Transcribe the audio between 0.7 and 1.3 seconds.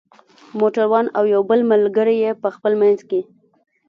وان او